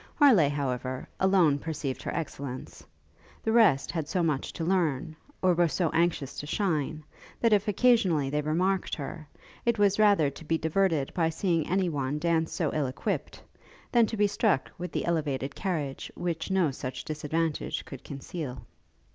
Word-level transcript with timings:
Harleigh, 0.15 0.49
however, 0.49 1.07
alone 1.19 1.59
perceived 1.59 2.01
her 2.01 2.11
excellence: 2.15 2.83
the 3.43 3.51
rest 3.51 3.91
had 3.91 4.09
so 4.09 4.23
much 4.23 4.51
to 4.51 4.63
learn, 4.63 5.15
or 5.43 5.53
were 5.53 5.67
so 5.67 5.91
anxious 5.91 6.39
to 6.39 6.47
shine, 6.47 7.03
that 7.39 7.53
if 7.53 7.67
occasionally 7.67 8.27
they 8.27 8.41
remarked 8.41 8.95
her, 8.95 9.27
it 9.63 9.77
was 9.77 9.99
rather 9.99 10.31
to 10.31 10.43
be 10.43 10.57
diverted 10.57 11.13
by 11.13 11.29
seeing 11.29 11.67
any 11.69 11.87
one 11.87 12.17
dance 12.17 12.51
so 12.51 12.73
ill 12.73 12.87
equipped, 12.87 13.43
than 13.91 14.07
to 14.07 14.17
be 14.17 14.25
struck 14.25 14.71
with 14.79 14.91
the 14.91 15.05
elevated 15.05 15.53
carriage 15.53 16.11
which 16.15 16.49
no 16.49 16.71
such 16.71 17.03
disadvantage 17.05 17.85
could 17.85 18.03
conceal. 18.03 18.65